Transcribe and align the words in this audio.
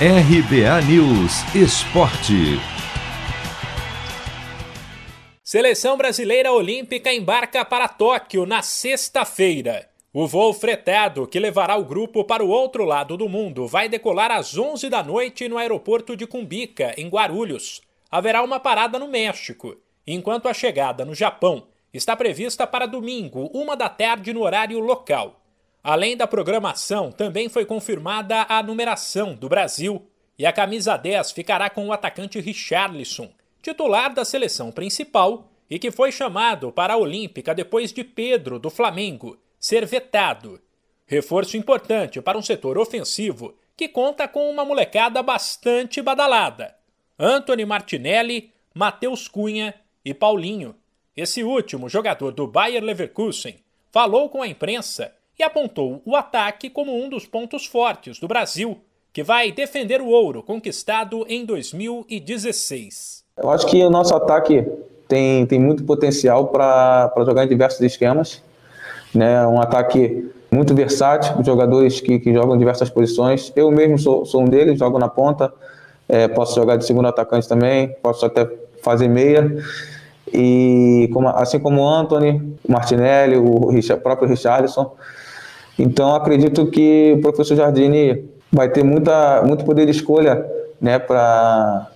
RBA 0.00 0.82
News 0.88 1.54
Esporte. 1.54 2.58
Seleção 5.40 5.96
brasileira 5.96 6.52
olímpica 6.52 7.14
embarca 7.14 7.64
para 7.64 7.86
Tóquio 7.86 8.44
na 8.44 8.60
sexta-feira. 8.60 9.88
O 10.12 10.26
voo 10.26 10.52
fretado 10.52 11.28
que 11.28 11.38
levará 11.38 11.76
o 11.76 11.84
grupo 11.84 12.24
para 12.24 12.44
o 12.44 12.48
outro 12.48 12.84
lado 12.84 13.16
do 13.16 13.28
mundo 13.28 13.68
vai 13.68 13.88
decolar 13.88 14.32
às 14.32 14.58
11 14.58 14.90
da 14.90 15.00
noite 15.00 15.48
no 15.48 15.58
aeroporto 15.58 16.16
de 16.16 16.26
Cumbica, 16.26 16.92
em 16.98 17.08
Guarulhos. 17.08 17.80
Haverá 18.10 18.42
uma 18.42 18.58
parada 18.58 18.98
no 18.98 19.06
México, 19.06 19.76
enquanto 20.04 20.48
a 20.48 20.54
chegada 20.54 21.04
no 21.04 21.14
Japão 21.14 21.68
está 21.92 22.16
prevista 22.16 22.66
para 22.66 22.86
domingo, 22.86 23.48
uma 23.54 23.76
da 23.76 23.88
tarde 23.88 24.32
no 24.32 24.42
horário 24.42 24.80
local. 24.80 25.43
Além 25.84 26.16
da 26.16 26.26
programação, 26.26 27.12
também 27.12 27.50
foi 27.50 27.66
confirmada 27.66 28.46
a 28.48 28.62
numeração 28.62 29.34
do 29.34 29.50
Brasil 29.50 30.08
e 30.38 30.46
a 30.46 30.52
camisa 30.52 30.96
10 30.96 31.32
ficará 31.32 31.68
com 31.68 31.86
o 31.86 31.92
atacante 31.92 32.40
Richarlison, 32.40 33.30
titular 33.60 34.14
da 34.14 34.24
seleção 34.24 34.72
principal 34.72 35.52
e 35.68 35.78
que 35.78 35.90
foi 35.90 36.10
chamado 36.10 36.72
para 36.72 36.94
a 36.94 36.96
Olímpica 36.96 37.54
depois 37.54 37.92
de 37.92 38.02
Pedro, 38.02 38.58
do 38.58 38.70
Flamengo, 38.70 39.36
ser 39.60 39.84
vetado. 39.84 40.58
Reforço 41.06 41.58
importante 41.58 42.18
para 42.22 42.38
um 42.38 42.42
setor 42.42 42.78
ofensivo 42.78 43.54
que 43.76 43.86
conta 43.86 44.26
com 44.26 44.48
uma 44.48 44.64
molecada 44.64 45.22
bastante 45.22 46.00
badalada. 46.00 46.74
Anthony 47.18 47.66
Martinelli, 47.66 48.54
Matheus 48.74 49.28
Cunha 49.28 49.74
e 50.02 50.14
Paulinho. 50.14 50.74
Esse 51.14 51.44
último, 51.44 51.90
jogador 51.90 52.32
do 52.32 52.46
Bayer 52.46 52.82
Leverkusen, 52.82 53.58
falou 53.92 54.30
com 54.30 54.40
a 54.40 54.48
imprensa 54.48 55.14
e 55.38 55.42
apontou 55.42 56.00
o 56.04 56.14
ataque 56.16 56.70
como 56.70 56.94
um 56.94 57.08
dos 57.08 57.26
pontos 57.26 57.66
fortes 57.66 58.18
do 58.18 58.28
Brasil, 58.28 58.78
que 59.12 59.22
vai 59.22 59.52
defender 59.52 60.00
o 60.00 60.08
ouro 60.08 60.42
conquistado 60.42 61.24
em 61.28 61.44
2016. 61.44 63.24
Eu 63.36 63.50
acho 63.50 63.66
que 63.66 63.82
o 63.82 63.90
nosso 63.90 64.14
ataque 64.14 64.66
tem, 65.08 65.44
tem 65.46 65.60
muito 65.60 65.84
potencial 65.84 66.48
para 66.48 67.12
jogar 67.18 67.44
em 67.44 67.48
diversos 67.48 67.80
esquemas. 67.80 68.42
Né? 69.14 69.46
Um 69.46 69.60
ataque 69.60 70.30
muito 70.50 70.74
versátil, 70.74 71.42
jogadores 71.44 72.00
que, 72.00 72.18
que 72.18 72.32
jogam 72.32 72.54
em 72.54 72.58
diversas 72.58 72.90
posições. 72.90 73.52
Eu 73.54 73.70
mesmo 73.70 73.98
sou, 73.98 74.24
sou 74.24 74.42
um 74.42 74.44
deles, 74.44 74.78
jogo 74.78 74.98
na 74.98 75.08
ponta, 75.08 75.52
é, 76.08 76.28
posso 76.28 76.54
jogar 76.54 76.76
de 76.76 76.86
segundo 76.86 77.08
atacante 77.08 77.48
também, 77.48 77.94
posso 78.02 78.24
até 78.24 78.48
fazer 78.82 79.08
meia. 79.08 79.56
E 80.34 81.08
como, 81.12 81.28
assim 81.28 81.60
como 81.60 81.82
o 81.82 81.88
Anthony, 81.88 82.56
o 82.68 82.72
Martinelli, 82.72 83.36
o 83.36 83.70
Richard, 83.70 84.02
próprio 84.02 84.28
Richarlison, 84.28 84.96
então, 85.78 86.14
acredito 86.14 86.66
que 86.66 87.14
o 87.16 87.20
professor 87.20 87.56
Jardini 87.56 88.28
vai 88.52 88.68
ter 88.68 88.84
muita, 88.84 89.42
muito 89.42 89.64
poder 89.64 89.86
de 89.86 89.90
escolha 89.90 90.46
né, 90.80 90.98
para 90.98 91.88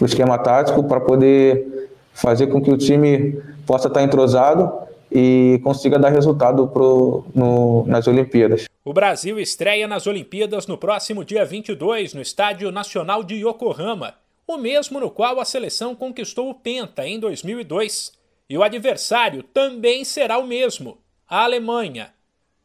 o 0.00 0.04
esquema 0.04 0.36
tático, 0.38 0.82
para 0.82 1.00
poder 1.00 1.90
fazer 2.12 2.48
com 2.48 2.60
que 2.60 2.70
o 2.70 2.76
time 2.76 3.40
possa 3.66 3.86
estar 3.86 4.02
entrosado 4.02 4.72
e 5.12 5.60
consiga 5.62 5.98
dar 5.98 6.10
resultado 6.10 6.66
pro, 6.68 7.24
no, 7.34 7.84
nas 7.86 8.08
Olimpíadas. 8.08 8.64
O 8.84 8.92
Brasil 8.92 9.38
estreia 9.38 9.86
nas 9.86 10.06
Olimpíadas 10.06 10.66
no 10.66 10.76
próximo 10.76 11.24
dia 11.24 11.44
22 11.44 12.14
no 12.14 12.20
Estádio 12.20 12.72
Nacional 12.72 13.22
de 13.22 13.36
Yokohama, 13.36 14.14
o 14.54 14.58
mesmo 14.58 15.00
no 15.00 15.10
qual 15.10 15.40
a 15.40 15.44
seleção 15.44 15.94
conquistou 15.94 16.50
o 16.50 16.54
Penta 16.54 17.06
em 17.06 17.18
2002. 17.18 18.12
E 18.48 18.58
o 18.58 18.62
adversário 18.62 19.42
também 19.42 20.04
será 20.04 20.38
o 20.38 20.46
mesmo, 20.46 20.98
a 21.28 21.44
Alemanha. 21.44 22.12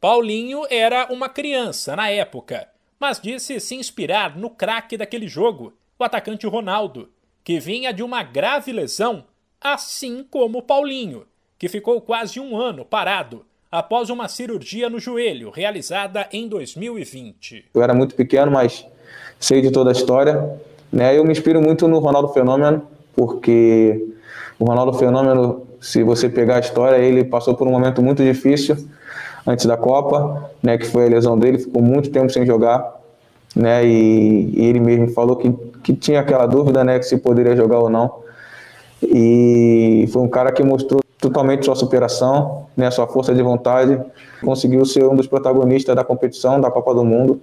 Paulinho 0.00 0.66
era 0.68 1.06
uma 1.12 1.28
criança 1.28 1.94
na 1.94 2.10
época, 2.10 2.68
mas 2.98 3.20
disse 3.20 3.60
se 3.60 3.74
inspirar 3.74 4.36
no 4.36 4.50
craque 4.50 4.96
daquele 4.96 5.28
jogo, 5.28 5.72
o 5.98 6.04
atacante 6.04 6.46
Ronaldo, 6.46 7.08
que 7.44 7.60
vinha 7.60 7.92
de 7.92 8.02
uma 8.02 8.22
grave 8.22 8.72
lesão, 8.72 9.24
assim 9.60 10.24
como 10.28 10.62
Paulinho, 10.62 11.26
que 11.58 11.68
ficou 11.68 12.00
quase 12.00 12.40
um 12.40 12.56
ano 12.56 12.84
parado 12.84 13.46
após 13.70 14.10
uma 14.10 14.28
cirurgia 14.28 14.88
no 14.88 14.98
joelho 14.98 15.50
realizada 15.50 16.28
em 16.32 16.48
2020. 16.48 17.66
Eu 17.74 17.82
era 17.82 17.94
muito 17.94 18.14
pequeno, 18.14 18.50
mas 18.50 18.86
sei 19.38 19.60
de 19.60 19.70
toda 19.70 19.90
a 19.90 19.92
história. 19.92 20.60
Né? 20.92 21.16
Eu 21.16 21.24
me 21.24 21.32
inspiro 21.32 21.60
muito 21.60 21.86
no 21.88 21.98
Ronaldo 21.98 22.28
Fenômeno, 22.28 22.82
porque 23.14 24.04
o 24.58 24.64
Ronaldo 24.64 24.92
Fenômeno, 24.94 25.62
se 25.80 26.02
você 26.02 26.28
pegar 26.28 26.56
a 26.56 26.60
história, 26.60 26.96
ele 26.96 27.24
passou 27.24 27.54
por 27.54 27.66
um 27.66 27.70
momento 27.70 28.02
muito 28.02 28.22
difícil 28.22 28.76
antes 29.46 29.64
da 29.66 29.76
Copa, 29.76 30.50
né, 30.62 30.76
que 30.76 30.86
foi 30.86 31.06
a 31.06 31.08
lesão 31.08 31.38
dele, 31.38 31.58
ficou 31.58 31.80
muito 31.80 32.10
tempo 32.10 32.30
sem 32.30 32.44
jogar, 32.44 32.96
né, 33.54 33.86
e, 33.86 34.50
e 34.54 34.66
ele 34.66 34.80
mesmo 34.80 35.08
falou 35.08 35.36
que, 35.36 35.50
que 35.84 35.94
tinha 35.94 36.20
aquela 36.20 36.46
dúvida, 36.46 36.82
né, 36.82 36.98
que 36.98 37.04
se 37.04 37.16
poderia 37.18 37.54
jogar 37.54 37.78
ou 37.78 37.88
não. 37.88 38.26
E 39.02 40.08
foi 40.12 40.22
um 40.22 40.28
cara 40.28 40.50
que 40.50 40.62
mostrou 40.64 41.00
totalmente 41.20 41.64
sua 41.64 41.76
superação, 41.76 42.66
né, 42.76 42.90
sua 42.90 43.06
força 43.06 43.34
de 43.34 43.42
vontade, 43.42 44.00
conseguiu 44.42 44.84
ser 44.84 45.04
um 45.04 45.14
dos 45.14 45.26
protagonistas 45.26 45.94
da 45.94 46.02
competição 46.02 46.60
da 46.60 46.70
Copa 46.70 46.92
do 46.94 47.04
Mundo, 47.04 47.40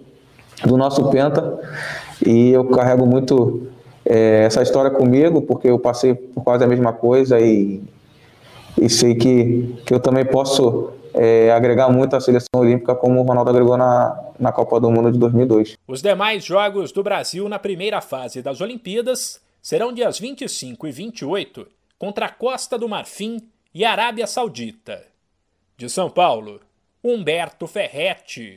do 0.66 0.78
nosso 0.78 1.10
Penta, 1.10 1.60
e 2.26 2.52
eu 2.52 2.66
carrego 2.66 3.06
muito 3.06 3.68
é, 4.06 4.44
essa 4.46 4.62
história 4.62 4.92
comigo, 4.92 5.42
porque 5.42 5.70
eu 5.70 5.80
passei 5.80 6.14
por 6.14 6.44
quase 6.44 6.64
a 6.64 6.68
mesma 6.68 6.94
coisa 6.94 7.40
e, 7.40 7.82
e 8.80 8.90
sei 8.90 9.16
que, 9.16 9.76
que 9.86 9.94
eu 9.94 10.00
também 10.00 10.26
posso 10.26 10.92
é, 11.14 11.52
agregar 11.52 11.90
muito 11.90 12.16
à 12.16 12.20
seleção 12.20 12.50
olímpica, 12.56 12.96
como 12.96 13.20
o 13.20 13.24
Ronaldo 13.24 13.50
agregou 13.50 13.78
na, 13.78 14.20
na 14.40 14.52
Copa 14.52 14.80
do 14.80 14.92
Mundo 14.92 15.12
de 15.12 15.20
2002. 15.20 15.78
Os 15.88 16.02
demais 16.02 16.44
jogos 16.44 16.92
do 16.92 17.04
Brasil 17.04 17.48
na 17.48 17.60
primeira 17.60 18.02
fase 18.02 18.42
das 18.42 18.62
Olimpíadas 18.62 19.42
serão 19.62 19.94
dias 19.94 20.20
25 20.20 20.88
e 20.88 20.92
28 20.92 21.68
contra 21.98 22.26
a 22.26 22.30
Costa 22.30 22.78
do 22.78 22.90
Marfim 22.90 23.42
e 23.74 23.86
Arábia 23.86 24.28
Saudita. 24.28 25.04
De 25.78 25.90
São 25.90 26.10
Paulo, 26.10 26.60
Humberto 27.04 27.68
Ferretti. 27.68 28.52